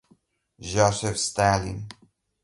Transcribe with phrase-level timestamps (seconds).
[0.69, 1.77] Josef Stalin